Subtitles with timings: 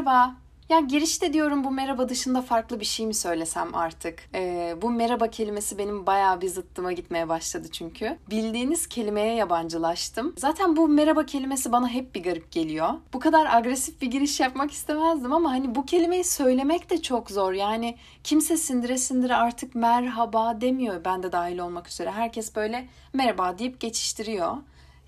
[0.00, 0.34] Merhaba.
[0.68, 4.28] Ya girişte diyorum bu merhaba dışında farklı bir şey mi söylesem artık?
[4.34, 8.18] Ee, bu merhaba kelimesi benim bayağı bir zıttıma gitmeye başladı çünkü.
[8.30, 10.34] Bildiğiniz kelimeye yabancılaştım.
[10.38, 12.88] Zaten bu merhaba kelimesi bana hep bir garip geliyor.
[13.12, 17.52] Bu kadar agresif bir giriş yapmak istemezdim ama hani bu kelimeyi söylemek de çok zor.
[17.52, 22.10] Yani kimse sindire sindire artık merhaba demiyor ben de dahil olmak üzere.
[22.10, 24.56] Herkes böyle merhaba deyip geçiştiriyor.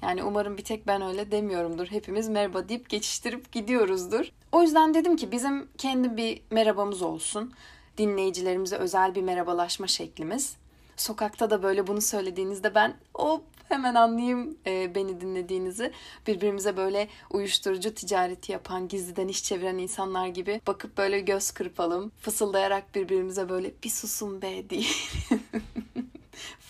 [0.02, 1.86] Yani umarım bir tek ben öyle demiyorumdur.
[1.86, 4.32] Hepimiz merhaba deyip geçiştirip gidiyoruzdur.
[4.52, 7.52] O yüzden dedim ki bizim kendi bir merhabamız olsun.
[7.98, 10.56] Dinleyicilerimize özel bir merhabalaşma şeklimiz.
[10.96, 15.92] Sokakta da böyle bunu söylediğinizde ben hop hemen anlayayım e, beni dinlediğinizi.
[16.26, 22.12] Birbirimize böyle uyuşturucu ticareti yapan, gizliden iş çeviren insanlar gibi bakıp böyle göz kırpalım.
[22.20, 24.84] Fısıldayarak birbirimize böyle bir susun be diye.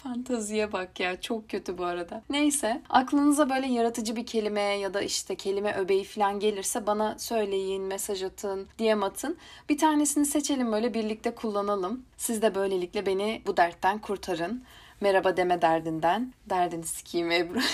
[0.02, 2.23] Fantaziye bak ya çok kötü bu arada.
[2.30, 7.82] Neyse aklınıza böyle yaratıcı bir kelime ya da işte kelime öbeği falan gelirse bana söyleyin,
[7.82, 9.37] mesaj atın, DM atın.
[9.68, 12.04] Bir tanesini seçelim böyle birlikte kullanalım.
[12.16, 14.62] Siz de böylelikle beni bu dertten kurtarın.
[15.01, 16.32] Merhaba deme derdinden.
[16.51, 17.60] Derdini sikeyim Ebru.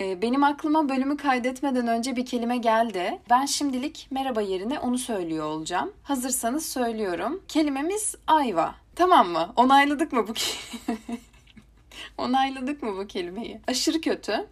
[0.00, 3.18] Ee, benim aklıma bölümü kaydetmeden önce bir kelime geldi.
[3.30, 5.92] Ben şimdilik merhaba yerine onu söylüyor olacağım.
[6.02, 7.42] Hazırsanız söylüyorum.
[7.48, 8.74] Kelimemiz ayva.
[8.96, 9.52] Tamam mı?
[9.56, 10.32] Onayladık mı bu
[12.18, 13.60] Onayladık mı bu kelimeyi?
[13.66, 14.46] Aşırı kötü.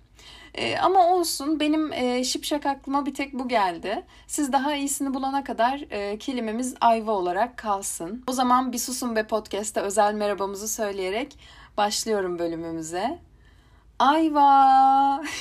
[0.54, 4.04] E, ama olsun benim e, şipşak aklıma bir tek bu geldi.
[4.26, 8.24] Siz daha iyisini bulana kadar e, kelimemiz ayva olarak kalsın.
[8.26, 11.38] O zaman bir susun be podcast'te özel merhabamızı söyleyerek
[11.76, 13.18] başlıyorum bölümümüze.
[13.98, 15.22] Ayva!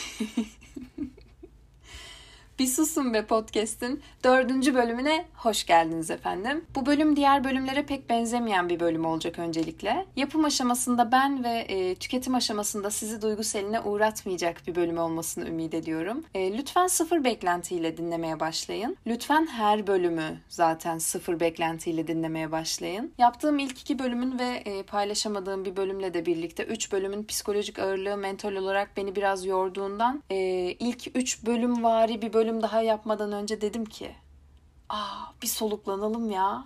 [2.61, 6.65] Bir Susun Be Podcast'in dördüncü bölümüne hoş geldiniz efendim.
[6.75, 10.05] Bu bölüm diğer bölümlere pek benzemeyen bir bölüm olacak öncelikle.
[10.15, 16.23] Yapım aşamasında ben ve e, tüketim aşamasında sizi duyguseline uğratmayacak bir bölüm olmasını ümit ediyorum.
[16.33, 18.97] E, lütfen sıfır beklentiyle dinlemeye başlayın.
[19.07, 23.11] Lütfen her bölümü zaten sıfır beklentiyle dinlemeye başlayın.
[23.17, 28.17] Yaptığım ilk iki bölümün ve e, paylaşamadığım bir bölümle de birlikte üç bölümün psikolojik ağırlığı
[28.17, 30.37] mental olarak beni biraz yorduğundan e,
[30.79, 34.15] ilk üç bölüm vari bir bölüm bölüm daha yapmadan önce dedim ki
[34.89, 36.63] aa bir soluklanalım ya.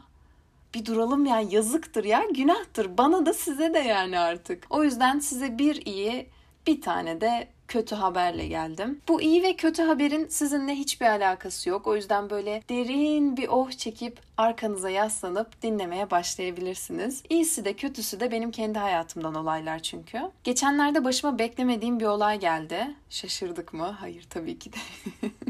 [0.74, 4.68] Bir duralım ya yazıktır ya günahtır bana da size de yani artık.
[4.70, 6.30] O yüzden size bir iyi
[6.68, 9.02] bir tane de kötü haberle geldim.
[9.08, 11.88] Bu iyi ve kötü haberin sizinle hiçbir alakası yok.
[11.88, 17.24] O yüzden böyle derin bir oh çekip arkanıza yaslanıp dinlemeye başlayabilirsiniz.
[17.30, 20.20] İyisi de kötüsü de benim kendi hayatımdan olaylar çünkü.
[20.44, 22.96] Geçenlerde başıma beklemediğim bir olay geldi.
[23.10, 23.98] Şaşırdık mı?
[24.00, 24.78] Hayır tabii ki de.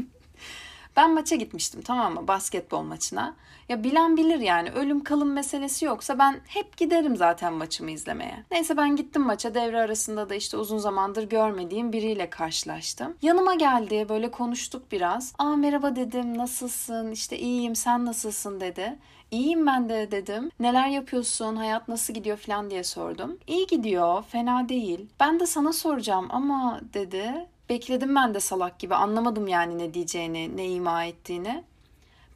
[0.96, 3.34] Ben maça gitmiştim tamam mı basketbol maçına.
[3.68, 8.44] Ya bilen bilir yani ölüm kalım meselesi yoksa ben hep giderim zaten maçımı izlemeye.
[8.50, 13.16] Neyse ben gittim maça devre arasında da işte uzun zamandır görmediğim biriyle karşılaştım.
[13.22, 15.34] Yanıma geldi böyle konuştuk biraz.
[15.38, 18.98] Aa merhaba dedim nasılsın işte iyiyim sen nasılsın dedi.
[19.30, 20.50] İyiyim ben de dedim.
[20.60, 21.56] Neler yapıyorsun?
[21.56, 23.38] Hayat nasıl gidiyor falan diye sordum.
[23.46, 25.06] İyi gidiyor, fena değil.
[25.20, 27.46] Ben de sana soracağım ama dedi.
[27.68, 28.94] Bekledim ben de salak gibi.
[28.94, 31.64] Anlamadım yani ne diyeceğini, ne ima ettiğini.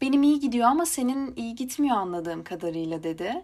[0.01, 3.43] Benim iyi gidiyor ama senin iyi gitmiyor anladığım kadarıyla dedi.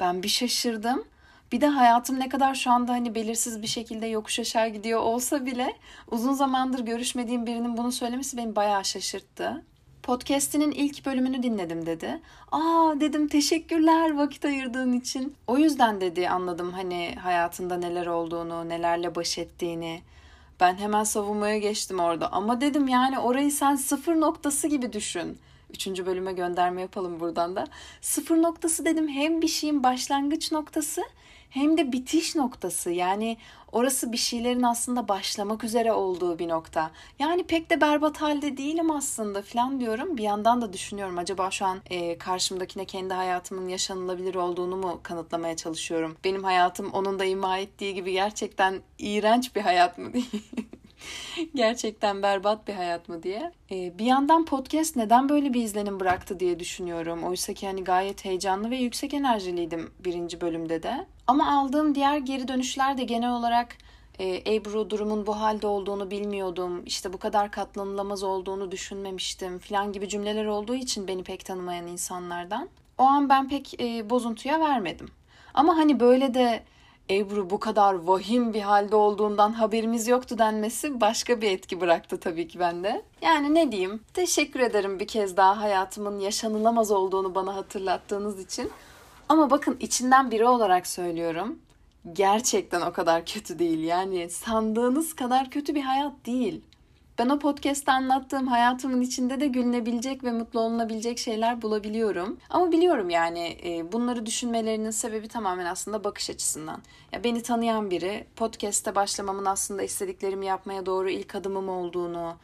[0.00, 1.04] Ben bir şaşırdım.
[1.52, 5.46] Bir de hayatım ne kadar şu anda hani belirsiz bir şekilde yokuş aşağı gidiyor olsa
[5.46, 5.76] bile
[6.10, 9.64] uzun zamandır görüşmediğim birinin bunu söylemesi beni bayağı şaşırttı.
[10.02, 12.20] Podcast'inin ilk bölümünü dinledim dedi.
[12.52, 15.34] Aa dedim teşekkürler vakit ayırdığın için.
[15.46, 20.00] O yüzden dedi anladım hani hayatında neler olduğunu, nelerle baş ettiğini.
[20.60, 22.32] Ben hemen savunmaya geçtim orada.
[22.32, 25.38] Ama dedim yani orayı sen sıfır noktası gibi düşün.
[25.70, 27.66] Üçüncü bölüme gönderme yapalım buradan da.
[28.00, 31.02] Sıfır noktası dedim hem bir şeyin başlangıç noktası
[31.50, 32.90] hem de bitiş noktası.
[32.90, 33.36] Yani
[33.72, 36.90] orası bir şeylerin aslında başlamak üzere olduğu bir nokta.
[37.18, 40.16] Yani pek de berbat halde değilim aslında falan diyorum.
[40.16, 45.56] Bir yandan da düşünüyorum acaba şu an e, karşımdakine kendi hayatımın yaşanılabilir olduğunu mu kanıtlamaya
[45.56, 46.16] çalışıyorum.
[46.24, 50.30] Benim hayatım onun da ima ettiği gibi gerçekten iğrenç bir hayat mı değil?
[51.54, 53.52] Gerçekten berbat bir hayat mı diye.
[53.70, 57.24] Ee, bir yandan podcast neden böyle bir izlenim bıraktı diye düşünüyorum.
[57.24, 61.06] Oysa ki hani gayet heyecanlı ve yüksek enerjiliydim birinci bölümde de.
[61.26, 63.76] Ama aldığım diğer geri dönüşler de genel olarak
[64.18, 66.82] e, Ebru durumun bu halde olduğunu bilmiyordum.
[66.86, 72.68] İşte bu kadar katlanılamaz olduğunu düşünmemiştim falan gibi cümleler olduğu için beni pek tanımayan insanlardan.
[72.98, 75.08] O an ben pek e, bozuntuya vermedim.
[75.54, 76.62] Ama hani böyle de
[77.10, 82.48] Ebru bu kadar vahim bir halde olduğundan haberimiz yoktu denmesi başka bir etki bıraktı tabii
[82.48, 83.02] ki bende.
[83.22, 84.00] Yani ne diyeyim?
[84.14, 88.70] Teşekkür ederim bir kez daha hayatımın yaşanılamaz olduğunu bana hatırlattığınız için.
[89.28, 91.58] Ama bakın içinden biri olarak söylüyorum.
[92.12, 93.84] Gerçekten o kadar kötü değil.
[93.84, 96.62] Yani sandığınız kadar kötü bir hayat değil.
[97.18, 102.38] Ben o podcast'te anlattığım hayatımın içinde de gülünebilecek ve mutlu olunabilecek şeyler bulabiliyorum.
[102.50, 106.82] Ama biliyorum yani e, bunları düşünmelerinin sebebi tamamen aslında bakış açısından.
[107.12, 112.36] Ya beni tanıyan biri podcast'te başlamamın aslında istediklerimi yapmaya doğru ilk adımım olduğunu,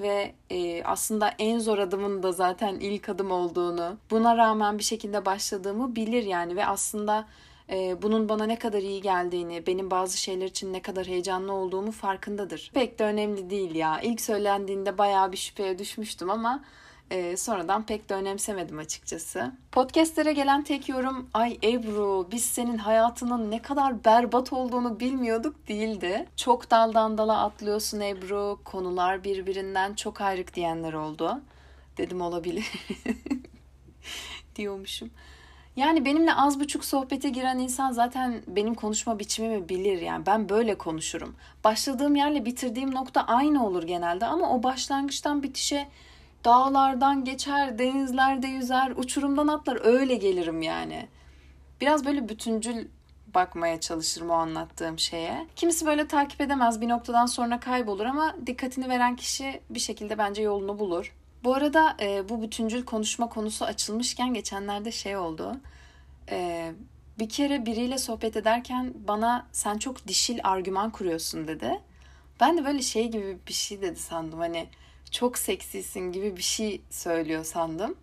[0.00, 5.24] ve e, aslında en zor adımın da zaten ilk adım olduğunu, buna rağmen bir şekilde
[5.24, 7.26] başladığımı bilir yani ve aslında
[7.70, 11.92] e, bunun bana ne kadar iyi geldiğini, benim bazı şeyler için ne kadar heyecanlı olduğumu
[11.92, 12.70] farkındadır.
[12.74, 14.00] Pek de önemli değil ya.
[14.00, 16.64] İlk söylendiğinde bayağı bir şüpheye düşmüştüm ama
[17.10, 19.52] e, sonradan pek de önemsemedim açıkçası.
[19.72, 26.26] Podcastlere gelen tek yorum ay Ebru biz senin hayatının ne kadar berbat olduğunu bilmiyorduk değildi.
[26.36, 31.40] Çok daldan dala atlıyorsun Ebru, konular birbirinden çok ayrık diyenler oldu.
[31.98, 32.72] Dedim olabilir
[34.56, 35.10] diyormuşum.
[35.76, 40.78] Yani benimle az buçuk sohbete giren insan zaten benim konuşma biçimimi bilir yani ben böyle
[40.78, 41.34] konuşurum.
[41.64, 45.88] Başladığım yerle bitirdiğim nokta aynı olur genelde ama o başlangıçtan bitişe
[46.44, 51.08] dağlardan geçer, denizlerde yüzer, uçurumdan atlar öyle gelirim yani.
[51.80, 52.88] Biraz böyle bütüncül
[53.34, 55.46] bakmaya çalışırım o anlattığım şeye.
[55.56, 60.42] Kimisi böyle takip edemez bir noktadan sonra kaybolur ama dikkatini veren kişi bir şekilde bence
[60.42, 61.14] yolunu bulur.
[61.44, 65.56] Bu arada e, bu bütüncül konuşma konusu açılmışken geçenlerde şey oldu.
[66.30, 66.72] E,
[67.18, 71.80] bir kere biriyle sohbet ederken bana sen çok dişil argüman kuruyorsun dedi.
[72.40, 74.68] Ben de böyle şey gibi bir şey dedi sandım hani
[75.10, 77.96] çok seksisin gibi bir şey söylüyor sandım.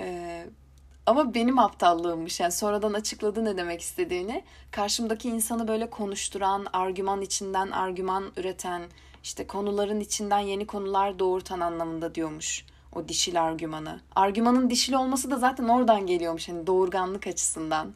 [0.00, 0.46] Ee,
[1.06, 4.44] ama benim aptallığımmış yani sonradan açıkladı ne demek istediğini.
[4.70, 8.82] Karşımdaki insanı böyle konuşturan, argüman içinden argüman üreten,
[9.22, 14.00] işte konuların içinden yeni konular doğurtan anlamında diyormuş o dişil argümanı.
[14.14, 17.94] Argümanın dişil olması da zaten oradan geliyormuş hani doğurganlık açısından.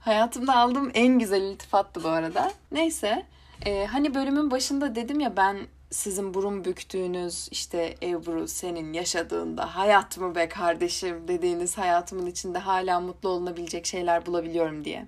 [0.00, 2.52] Hayatımda aldığım en güzel iltifattı bu arada.
[2.72, 3.26] Neyse
[3.66, 5.56] e, hani bölümün başında dedim ya ben
[5.90, 13.00] sizin burun büktüğünüz işte Ebru senin yaşadığında hayat mı be kardeşim dediğiniz hayatımın içinde hala
[13.00, 15.06] mutlu olunabilecek şeyler bulabiliyorum diye.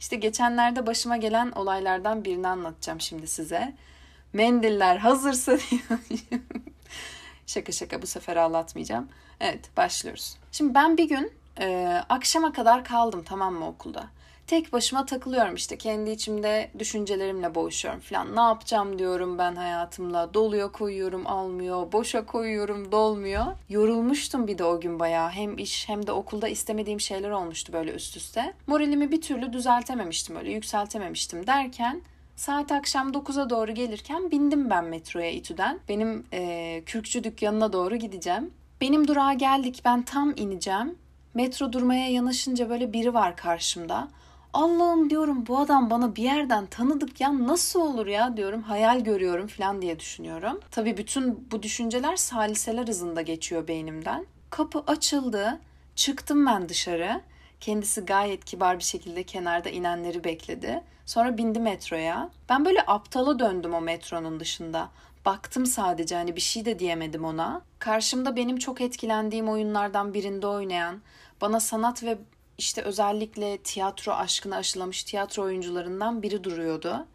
[0.00, 3.74] İşte geçenlerde başıma gelen olaylardan birini anlatacağım şimdi size.
[4.32, 5.58] Mendiller hazırsa
[7.46, 9.08] şaka şaka bu sefer ağlatmayacağım.
[9.40, 10.36] Evet başlıyoruz.
[10.52, 14.06] Şimdi ben bir gün e, akşama kadar kaldım tamam mı okulda
[14.46, 18.36] tek başıma takılıyorum işte kendi içimde düşüncelerimle boğuşuyorum falan.
[18.36, 20.34] Ne yapacağım diyorum ben hayatımla.
[20.34, 21.92] Doluyor koyuyorum almıyor.
[21.92, 23.44] Boşa koyuyorum dolmuyor.
[23.68, 25.30] Yorulmuştum bir de o gün bayağı.
[25.30, 28.54] Hem iş hem de okulda istemediğim şeyler olmuştu böyle üst üste.
[28.66, 32.02] Moralimi bir türlü düzeltememiştim öyle yükseltememiştim derken
[32.36, 35.80] Saat akşam 9'a doğru gelirken bindim ben metroya İTÜ'den.
[35.88, 38.50] Benim e, kürkçü dükkanına doğru gideceğim.
[38.80, 40.94] Benim durağa geldik ben tam ineceğim.
[41.34, 44.08] Metro durmaya yanaşınca böyle biri var karşımda.
[44.56, 49.46] Allah'ım diyorum bu adam bana bir yerden tanıdık ya nasıl olur ya diyorum hayal görüyorum
[49.46, 50.60] falan diye düşünüyorum.
[50.70, 54.26] Tabii bütün bu düşünceler saliseler hızında geçiyor beynimden.
[54.50, 55.60] Kapı açıldı
[55.96, 57.20] çıktım ben dışarı.
[57.60, 60.82] Kendisi gayet kibar bir şekilde kenarda inenleri bekledi.
[61.06, 62.30] Sonra bindi metroya.
[62.48, 64.88] Ben böyle aptala döndüm o metronun dışında.
[65.24, 67.62] Baktım sadece hani bir şey de diyemedim ona.
[67.78, 71.02] Karşımda benim çok etkilendiğim oyunlardan birinde oynayan,
[71.40, 72.18] bana sanat ve
[72.58, 77.06] işte özellikle tiyatro aşkını aşılamış tiyatro oyuncularından biri duruyordu.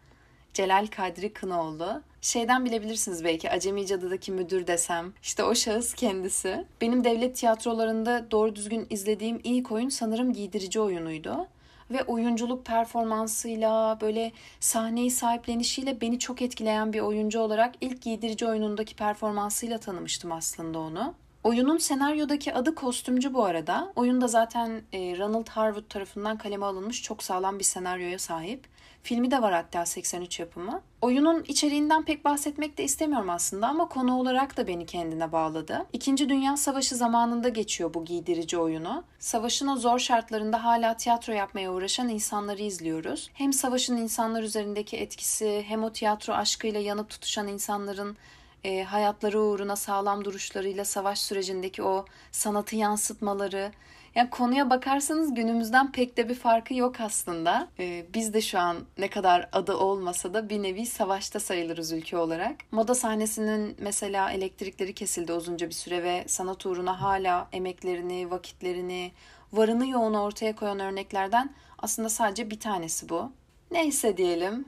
[0.54, 2.02] Celal Kadri Kınoğlu.
[2.20, 5.12] Şeyden bilebilirsiniz belki Acemi Cadı'daki müdür desem.
[5.22, 6.64] İşte o şahıs kendisi.
[6.80, 11.46] Benim devlet tiyatrolarında doğru düzgün izlediğim ilk oyun sanırım giydirici oyunuydu.
[11.90, 18.96] Ve oyunculuk performansıyla böyle sahneyi sahiplenişiyle beni çok etkileyen bir oyuncu olarak ilk giydirici oyunundaki
[18.96, 21.14] performansıyla tanımıştım aslında onu.
[21.44, 23.92] Oyunun senaryodaki adı kostümcü bu arada.
[23.96, 28.66] Oyunda zaten e, Ronald Harwood tarafından kaleme alınmış çok sağlam bir senaryoya sahip.
[29.02, 30.80] Filmi de var hatta 83 yapımı.
[31.00, 35.86] Oyunun içeriğinden pek bahsetmek de istemiyorum aslında ama konu olarak da beni kendine bağladı.
[35.92, 39.04] İkinci Dünya Savaşı zamanında geçiyor bu giydirici oyunu.
[39.18, 43.30] Savaşın o zor şartlarında hala tiyatro yapmaya uğraşan insanları izliyoruz.
[43.34, 48.16] Hem savaşın insanlar üzerindeki etkisi hem o tiyatro aşkıyla yanıp tutuşan insanların
[48.64, 53.72] e, hayatları uğruna sağlam duruşlarıyla savaş sürecindeki o sanatı yansıtmaları.
[54.14, 57.68] Yani konuya bakarsanız günümüzden pek de bir farkı yok aslında.
[57.78, 62.16] Ee, biz de şu an ne kadar adı olmasa da bir nevi savaşta sayılırız ülke
[62.16, 62.56] olarak.
[62.72, 69.12] Moda sahnesinin mesela elektrikleri kesildi uzunca bir süre ve sanat uğruna hala emeklerini, vakitlerini,
[69.52, 73.32] varını yoğunu ortaya koyan örneklerden aslında sadece bir tanesi bu.
[73.70, 74.64] Neyse diyelim,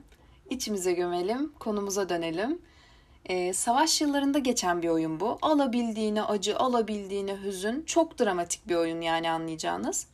[0.49, 2.61] içimize gömelim, konumuza dönelim.
[3.25, 5.37] E, savaş yıllarında geçen bir oyun bu.
[5.41, 7.83] Alabildiğine acı, alabildiğine hüzün.
[7.85, 10.07] Çok dramatik bir oyun yani anlayacağınız.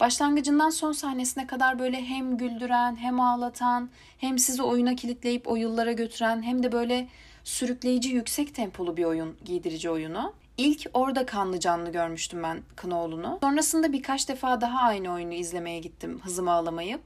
[0.00, 5.92] Başlangıcından son sahnesine kadar böyle hem güldüren, hem ağlatan, hem sizi oyuna kilitleyip o yıllara
[5.92, 7.08] götüren, hem de böyle
[7.44, 10.32] sürükleyici yüksek tempolu bir oyun, giydirici oyunu.
[10.56, 13.38] İlk orada kanlı canlı görmüştüm ben Kınoğlu'nu.
[13.42, 17.00] Sonrasında birkaç defa daha aynı oyunu izlemeye gittim hızımı alamayıp.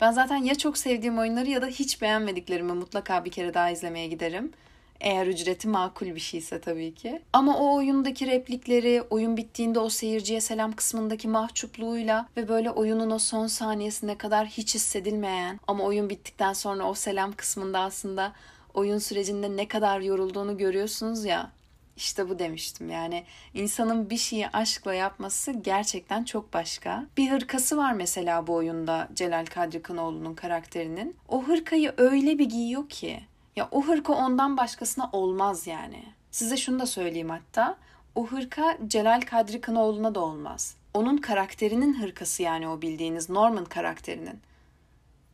[0.00, 4.06] Ben zaten ya çok sevdiğim oyunları ya da hiç beğenmediklerimi mutlaka bir kere daha izlemeye
[4.06, 4.52] giderim.
[5.00, 7.22] Eğer ücreti makul bir şeyse tabii ki.
[7.32, 13.18] Ama o oyundaki replikleri, oyun bittiğinde o seyirciye selam kısmındaki mahcupluğuyla ve böyle oyunun o
[13.18, 18.32] son saniyesine kadar hiç hissedilmeyen ama oyun bittikten sonra o selam kısmında aslında
[18.74, 21.50] oyun sürecinde ne kadar yorulduğunu görüyorsunuz ya.
[21.96, 23.24] İşte bu demiştim yani
[23.54, 27.06] insanın bir şeyi aşkla yapması gerçekten çok başka.
[27.16, 31.16] Bir hırkası var mesela bu oyunda Celal Kadri Kınoğlu'nun karakterinin.
[31.28, 33.20] O hırkayı öyle bir giyiyor ki
[33.56, 36.04] ya o hırka ondan başkasına olmaz yani.
[36.30, 37.76] Size şunu da söyleyeyim hatta.
[38.14, 40.76] O hırka Celal Kadri Kınoğlu'na da olmaz.
[40.94, 44.40] Onun karakterinin hırkası yani o bildiğiniz Norman karakterinin.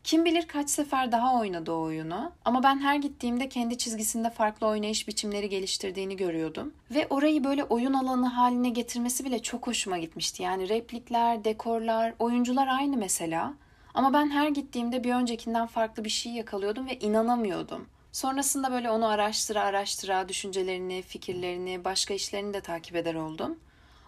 [0.04, 4.66] Kim bilir kaç sefer daha oynadı o oyunu ama ben her gittiğimde kendi çizgisinde farklı
[4.66, 6.74] oynayış biçimleri geliştirdiğini görüyordum.
[6.90, 10.42] Ve orayı böyle oyun alanı haline getirmesi bile çok hoşuma gitmişti.
[10.42, 13.54] Yani replikler, dekorlar, oyuncular aynı mesela.
[13.94, 17.86] Ama ben her gittiğimde bir öncekinden farklı bir şey yakalıyordum ve inanamıyordum.
[18.12, 23.58] Sonrasında böyle onu araştıra araştıra düşüncelerini, fikirlerini, başka işlerini de takip eder oldum.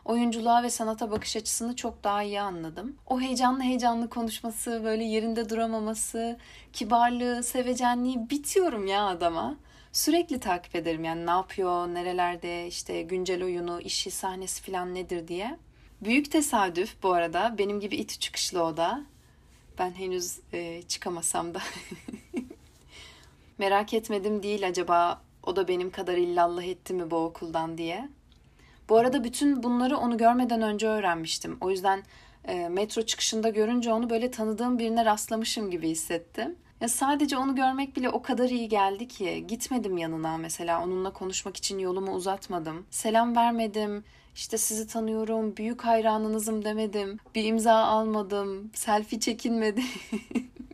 [0.04, 2.96] Oyunculuğa ve sanata bakış açısını çok daha iyi anladım.
[3.06, 6.38] O heyecanlı heyecanlı konuşması, böyle yerinde duramaması,
[6.73, 9.56] kibarlığı, sevecenliği bitiyorum ya adama.
[9.92, 15.58] Sürekli takip ederim yani ne yapıyor, nerelerde, işte güncel oyunu, işi, sahnesi falan nedir diye.
[16.00, 17.54] Büyük tesadüf bu arada.
[17.58, 19.04] Benim gibi iti çıkışlı o da.
[19.78, 21.61] Ben henüz e, çıkamasam da.
[23.58, 28.08] Merak etmedim değil acaba o da benim kadar illallah etti mi bu okuldan diye.
[28.88, 31.56] Bu arada bütün bunları onu görmeden önce öğrenmiştim.
[31.61, 32.02] O yüzden
[32.44, 36.56] e, metro çıkışında görünce onu böyle tanıdığım birine rastlamışım gibi hissettim.
[36.80, 41.56] Ya sadece onu görmek bile o kadar iyi geldi ki gitmedim yanına mesela onunla konuşmak
[41.56, 42.87] için yolumu uzatmadım.
[42.90, 44.04] Selam vermedim.
[44.34, 47.18] İşte sizi tanıyorum, büyük hayranınızım demedim.
[47.34, 49.84] Bir imza almadım, selfie çekinmedim.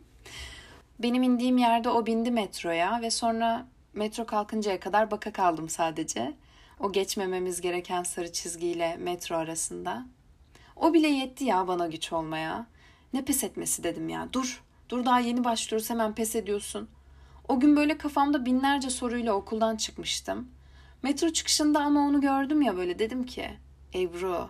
[1.03, 6.33] Benim indiğim yerde o bindi metroya ve sonra metro kalkıncaya kadar baka kaldım sadece.
[6.79, 10.05] O geçmememiz gereken sarı çizgiyle metro arasında.
[10.75, 12.65] O bile yetti ya bana güç olmaya.
[13.13, 14.27] Ne pes etmesi dedim ya.
[14.33, 16.89] Dur, dur daha yeni başlıyoruz hemen pes ediyorsun.
[17.47, 20.49] O gün böyle kafamda binlerce soruyla okuldan çıkmıştım.
[21.03, 23.49] Metro çıkışında ama onu gördüm ya böyle dedim ki
[23.95, 24.49] Ebru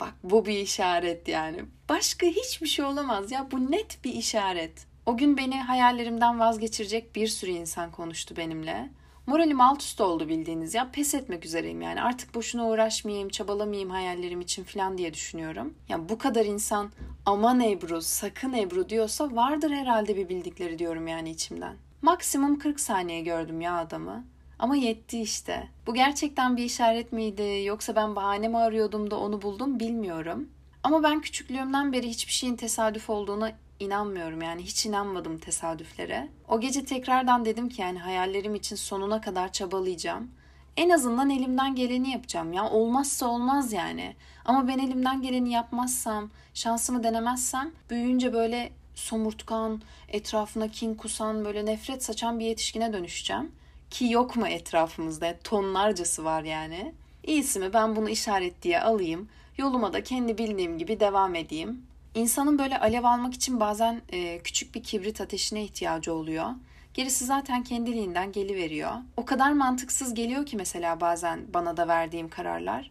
[0.00, 1.64] bak bu bir işaret yani.
[1.88, 4.89] Başka hiçbir şey olamaz ya bu net bir işaret.
[5.10, 8.90] O gün beni hayallerimden vazgeçirecek bir sürü insan konuştu benimle.
[9.26, 14.40] Moralim alt üst oldu bildiğiniz ya pes etmek üzereyim yani artık boşuna uğraşmayayım çabalamayayım hayallerim
[14.40, 15.74] için falan diye düşünüyorum.
[15.88, 16.90] Ya bu kadar insan
[17.26, 21.76] aman Ebru sakın Ebru diyorsa vardır herhalde bir bildikleri diyorum yani içimden.
[22.02, 24.24] Maksimum 40 saniye gördüm ya adamı.
[24.58, 25.68] Ama yetti işte.
[25.86, 30.48] Bu gerçekten bir işaret miydi yoksa ben bahane mi arıyordum da onu buldum bilmiyorum.
[30.82, 36.28] Ama ben küçüklüğümden beri hiçbir şeyin tesadüf olduğuna inanmıyorum yani hiç inanmadım tesadüflere.
[36.48, 40.30] O gece tekrardan dedim ki yani hayallerim için sonuna kadar çabalayacağım.
[40.76, 42.70] En azından elimden geleni yapacağım ya.
[42.70, 44.16] Olmazsa olmaz yani.
[44.44, 52.04] Ama ben elimden geleni yapmazsam, şansımı denemezsem büyüyünce böyle somurtkan, etrafına kin kusan, böyle nefret
[52.04, 53.52] saçan bir yetişkine dönüşeceğim.
[53.90, 55.38] Ki yok mu etrafımızda?
[55.44, 56.94] Tonlarcası var yani.
[57.24, 59.28] İyisi mi ben bunu işaret diye alayım.
[59.58, 61.82] Yoluma da kendi bildiğim gibi devam edeyim.
[62.14, 66.46] İnsanın böyle alev almak için bazen e, küçük bir kibrit ateşine ihtiyacı oluyor.
[66.94, 68.92] Gerisi zaten kendiliğinden geliveriyor.
[69.16, 72.90] O kadar mantıksız geliyor ki mesela bazen bana da verdiğim kararlar.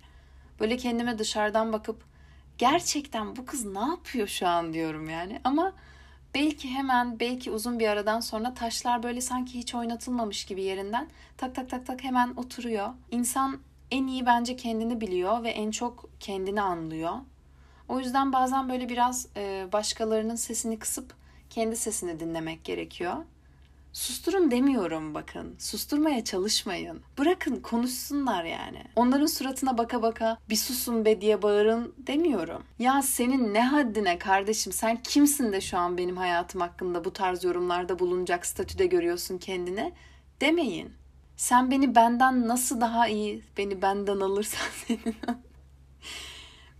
[0.59, 2.03] Böyle kendime dışarıdan bakıp
[2.57, 5.39] gerçekten bu kız ne yapıyor şu an diyorum yani.
[5.43, 5.73] Ama
[6.35, 11.07] belki hemen belki uzun bir aradan sonra taşlar böyle sanki hiç oynatılmamış gibi yerinden
[11.37, 12.89] tak tak tak tak hemen oturuyor.
[13.11, 13.59] İnsan
[13.91, 17.13] en iyi bence kendini biliyor ve en çok kendini anlıyor.
[17.89, 21.13] O yüzden bazen böyle biraz e, başkalarının sesini kısıp
[21.49, 23.15] kendi sesini dinlemek gerekiyor.
[23.93, 25.55] Susturun demiyorum bakın.
[25.59, 27.01] Susturmaya çalışmayın.
[27.17, 28.83] Bırakın konuşsunlar yani.
[28.95, 32.63] Onların suratına baka baka bir susun be diye bağırın demiyorum.
[32.79, 37.43] Ya senin ne haddine kardeşim sen kimsin de şu an benim hayatım hakkında bu tarz
[37.43, 39.93] yorumlarda bulunacak statüde görüyorsun kendini
[40.41, 40.93] demeyin.
[41.37, 45.15] Sen beni benden nasıl daha iyi beni benden alırsan senin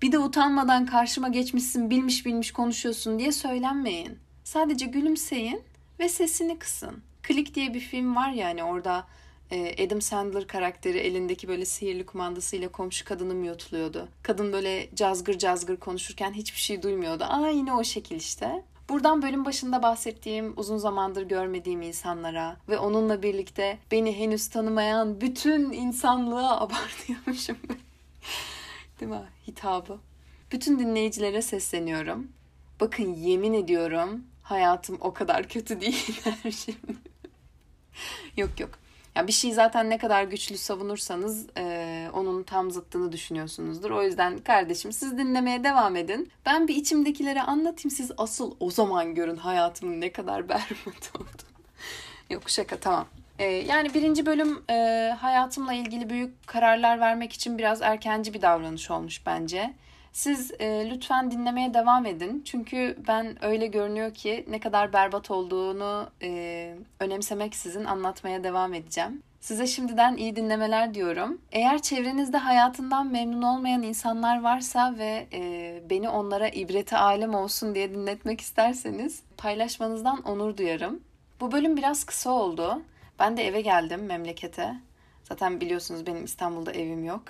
[0.02, 4.18] bir de utanmadan karşıma geçmişsin bilmiş bilmiş konuşuyorsun diye söylenmeyin.
[4.44, 5.62] Sadece gülümseyin
[6.00, 7.04] ve sesini kısın.
[7.28, 9.06] Click diye bir film var ya hani orada
[9.52, 14.08] e, Adam Sandler karakteri elindeki böyle sihirli kumandasıyla komşu kadını miyotluyordu.
[14.24, 17.24] Kadın böyle cazgır cazgır konuşurken hiçbir şey duymuyordu.
[17.24, 18.64] Aa yine o şekil işte.
[18.90, 25.72] Buradan bölüm başında bahsettiğim uzun zamandır görmediğim insanlara ve onunla birlikte beni henüz tanımayan bütün
[25.72, 27.58] insanlığa abartıyormuşum.
[29.00, 29.30] Değil mi?
[29.48, 30.00] Hitabı.
[30.52, 32.28] Bütün dinleyicilere sesleniyorum.
[32.80, 36.98] Bakın yemin ediyorum hayatım o kadar kötü değil her şimdi.
[38.38, 38.70] yok yok.
[39.16, 43.92] Ya bir şey zaten ne kadar güçlü savunursanız e, onun tam zıttını düşünüyorsunuzdur.
[43.92, 46.32] O yüzden kardeşim siz dinlemeye devam edin.
[46.46, 47.96] Ben bir içimdekileri anlatayım.
[47.96, 51.50] Siz asıl o zaman görün hayatımın ne kadar berbat olduğunu.
[52.30, 53.08] Yok şaka tamam.
[53.40, 58.92] E, yani birinci bölüm e, hayatımla ilgili büyük kararlar vermek için biraz erkenci bir davranış
[58.92, 59.74] olmuş bence.
[60.14, 62.42] Siz e, lütfen dinlemeye devam edin.
[62.46, 69.24] Çünkü ben öyle görünüyor ki ne kadar berbat olduğunu e, önemsemeksizin anlatmaya devam edeceğim.
[69.42, 71.42] Size şimdiden iyi dinlemeler diyorum.
[71.52, 77.94] Eğer çevrenizde hayatından memnun olmayan insanlar varsa ve e, beni onlara ibreti alem olsun diye
[77.94, 81.00] dinletmek isterseniz paylaşmanızdan onur duyarım.
[81.42, 82.82] Bu bölüm biraz kısa oldu.
[83.20, 84.76] Ben de eve geldim memlekete.
[85.24, 87.24] Zaten biliyorsunuz benim İstanbul'da evim yok.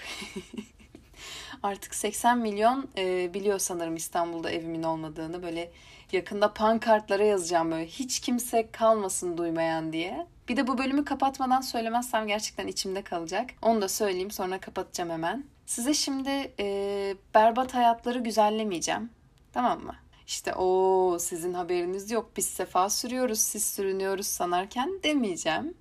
[1.64, 5.44] Artık 80 milyon e, biliyor sanırım İstanbul'da evimin olmadığını.
[5.44, 5.72] Böyle
[6.12, 10.28] yakında pankartlara yazacağım böyle hiç kimse kalmasın duymayan diye.
[10.50, 13.50] Bir de bu bölümü kapatmadan söylemezsem gerçekten içimde kalacak.
[13.62, 15.46] Onu da söyleyeyim sonra kapatacağım hemen.
[15.66, 19.10] Size şimdi e, berbat hayatları güzellemeyeceğim.
[19.54, 19.96] Tamam mı?
[20.30, 25.74] İşte o sizin haberiniz yok biz sefa sürüyoruz siz sürünüyoruz sanarken demeyeceğim.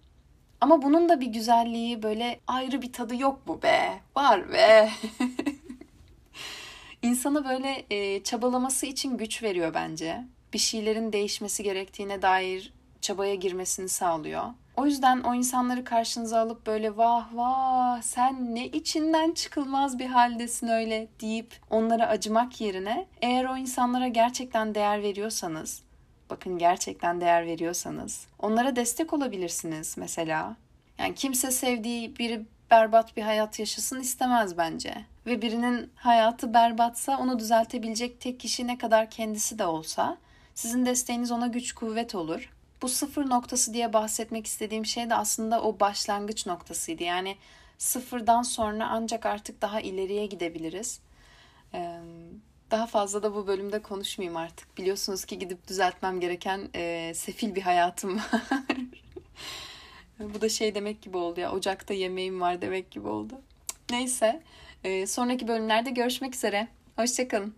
[0.60, 4.00] Ama bunun da bir güzelliği böyle ayrı bir tadı yok mu be?
[4.16, 4.90] Var be.
[7.02, 10.24] İnsana böyle e, çabalaması için güç veriyor bence.
[10.52, 14.44] Bir şeylerin değişmesi gerektiğine dair çabaya girmesini sağlıyor.
[14.78, 20.68] O yüzden o insanları karşınıza alıp böyle vah vah sen ne içinden çıkılmaz bir haldesin
[20.68, 25.82] öyle deyip onlara acımak yerine eğer o insanlara gerçekten değer veriyorsanız
[26.30, 30.56] bakın gerçekten değer veriyorsanız onlara destek olabilirsiniz mesela.
[30.98, 34.94] Yani kimse sevdiği biri berbat bir hayat yaşasın istemez bence.
[35.26, 40.16] Ve birinin hayatı berbatsa onu düzeltebilecek tek kişi ne kadar kendisi de olsa
[40.54, 42.57] sizin desteğiniz ona güç kuvvet olur.
[42.82, 47.02] Bu sıfır noktası diye bahsetmek istediğim şey de aslında o başlangıç noktasıydı.
[47.02, 47.36] Yani
[47.78, 51.00] sıfırdan sonra ancak artık daha ileriye gidebiliriz.
[52.70, 54.78] Daha fazla da bu bölümde konuşmayayım artık.
[54.78, 58.42] Biliyorsunuz ki gidip düzeltmem gereken e, sefil bir hayatım var.
[60.34, 61.52] bu da şey demek gibi oldu ya.
[61.52, 63.40] Ocakta yemeğim var demek gibi oldu.
[63.90, 64.42] Neyse.
[64.84, 66.68] E, sonraki bölümlerde görüşmek üzere.
[66.96, 67.54] Hoşçakalın.